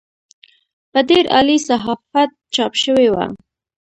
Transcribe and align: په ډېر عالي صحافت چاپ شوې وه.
په 0.91 0.99
ډېر 1.09 1.25
عالي 1.33 1.57
صحافت 1.69 2.29
چاپ 2.55 2.73
شوې 2.83 3.07
وه. 3.13 3.25